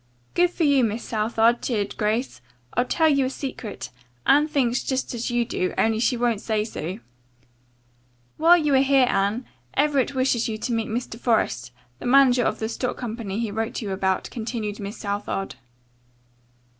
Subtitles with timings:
[0.33, 2.41] "Good for you, Miss Southard," cheered Grace.
[2.73, 3.91] "I'll tell you a secret.
[4.25, 6.97] Anne thinks just as you do, only she won't say so."
[8.37, 9.45] "While you are here, Anne,
[9.75, 11.19] Everett wishes you to meet Mr.
[11.19, 15.53] Forest, the manager of the stock company he wrote you about," continued Miss Southard.